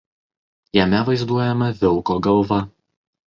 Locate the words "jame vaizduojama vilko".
0.77-2.17